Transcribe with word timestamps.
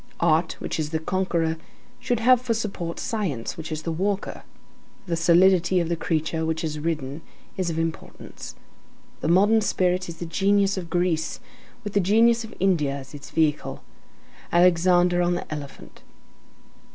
Art, 0.19 0.53
which 0.57 0.79
is 0.79 0.89
the 0.89 0.97
conqueror, 0.97 1.57
should 1.99 2.21
have 2.21 2.41
for 2.41 2.55
support 2.55 2.99
science, 2.99 3.55
which 3.55 3.71
is 3.71 3.83
the 3.83 3.91
walker; 3.91 4.41
the 5.05 5.15
solidity 5.15 5.79
of 5.79 5.89
the 5.89 5.95
creature 5.95 6.43
which 6.43 6.63
is 6.63 6.79
ridden 6.79 7.21
is 7.55 7.69
of 7.69 7.77
importance. 7.77 8.55
The 9.19 9.27
modern 9.27 9.61
spirit 9.61 10.09
is 10.09 10.17
the 10.17 10.25
genius 10.25 10.75
of 10.75 10.89
Greece 10.89 11.39
with 11.83 11.93
the 11.93 11.99
genius 11.99 12.43
of 12.43 12.55
India 12.59 12.95
as 12.95 13.13
its 13.13 13.29
vehicle; 13.29 13.83
Alexander 14.51 15.21
on 15.21 15.35
the 15.35 15.53
elephant. 15.53 16.01